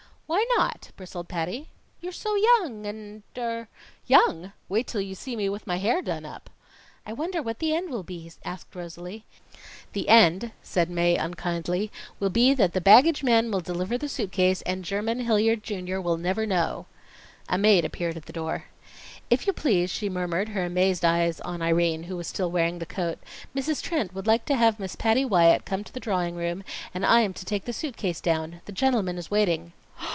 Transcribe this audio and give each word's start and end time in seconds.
"Why 0.33 0.45
not?" 0.57 0.91
bristled 0.95 1.27
Patty. 1.27 1.67
"You're 1.99 2.13
so 2.13 2.35
young 2.37 2.85
and 2.85 3.21
so 3.35 3.41
er" 3.41 3.67
"Young! 4.07 4.53
Wait 4.69 4.87
till 4.87 5.01
you 5.01 5.13
see 5.13 5.35
me 5.35 5.49
with 5.49 5.67
my 5.67 5.75
hair 5.75 6.01
done 6.01 6.25
up." 6.25 6.49
"I 7.05 7.11
wonder 7.11 7.43
what 7.43 7.59
the 7.59 7.75
end 7.75 7.89
will 7.89 8.01
be?" 8.03 8.31
asked 8.45 8.73
Rosalie. 8.73 9.25
"The 9.91 10.07
end," 10.07 10.53
said 10.63 10.89
Mae 10.89 11.17
unkindly, 11.17 11.91
"will 12.21 12.29
be 12.29 12.53
that 12.53 12.71
the 12.71 12.79
baggage 12.79 13.23
man 13.25 13.51
will 13.51 13.59
deliver 13.59 13.97
the 13.97 14.07
suit 14.07 14.31
case, 14.31 14.61
and 14.61 14.85
Jermyn 14.85 15.19
Hilliard, 15.19 15.63
Junior, 15.63 15.99
will 15.99 16.15
never 16.15 16.45
know" 16.45 16.85
A 17.49 17.57
maid 17.57 17.83
appeared 17.83 18.15
at 18.15 18.25
the 18.25 18.31
door. 18.31 18.67
"If 19.29 19.45
you 19.45 19.51
please," 19.51 19.91
she 19.91 20.07
murmured, 20.07 20.47
her 20.49 20.63
amazed 20.63 21.03
eyes 21.03 21.41
on 21.41 21.61
Irene 21.61 22.03
who 22.03 22.15
was 22.15 22.27
still 22.27 22.49
wearing 22.49 22.79
the 22.79 22.85
coat, 22.85 23.19
"Mrs. 23.53 23.81
Trent 23.83 24.13
would 24.15 24.27
like 24.27 24.45
to 24.45 24.55
have 24.55 24.79
Miss 24.79 24.95
Patty 24.95 25.25
Wyatt 25.25 25.65
come 25.65 25.83
to 25.83 25.91
the 25.91 25.99
drawing 25.99 26.35
room, 26.37 26.63
and 26.93 27.05
I 27.05 27.19
am 27.19 27.33
to 27.33 27.43
take 27.43 27.65
the 27.65 27.73
suit 27.73 27.97
case 27.97 28.21
down. 28.21 28.61
The 28.63 28.71
gentleman 28.71 29.17
is 29.17 29.29
waiting." 29.29 29.73